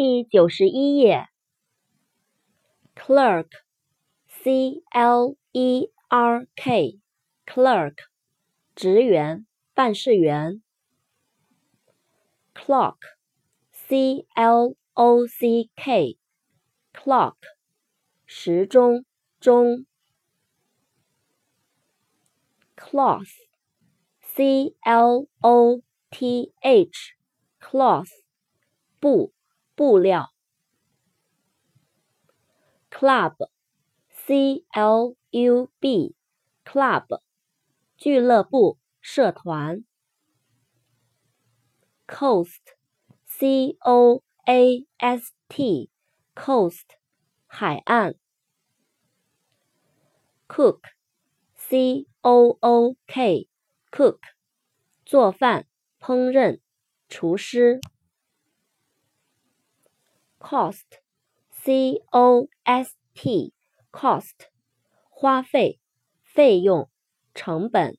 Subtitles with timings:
[0.00, 1.26] 第九十一页
[2.94, 7.96] ，clerk，c l e r k，clerk，
[8.76, 10.62] 职员、办事员。
[12.54, 17.34] clock，c l o c k，clock，
[18.24, 19.04] 时钟、
[19.40, 19.84] 钟。
[22.76, 28.12] cloth，c l o t h，cloth，
[29.00, 29.32] 布。
[29.78, 30.32] 布料
[32.90, 37.20] ，club，c l u b，club，
[37.96, 39.84] 俱乐部、社团。
[42.08, 46.86] coast，c o a s t，coast，
[47.46, 48.16] 海岸。
[50.48, 54.18] cook，c o o k，cook，
[55.04, 55.68] 做饭、
[56.00, 56.58] 烹饪、
[57.08, 57.80] 厨师。
[60.38, 61.00] Cost,
[61.50, 63.52] c o s t,
[63.90, 64.48] cost,
[65.10, 65.80] 花费、
[66.22, 66.88] 费用、
[67.34, 67.98] 成本。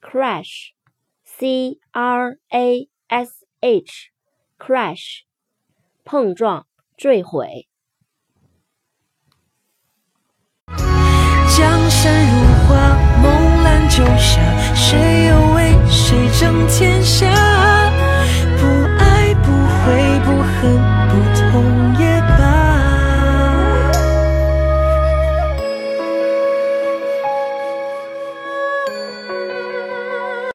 [0.00, 0.72] crash,
[1.24, 4.10] c r a s h,
[4.58, 5.24] crash,
[6.04, 7.68] 碰撞、坠毁。
[11.56, 12.49] 江山如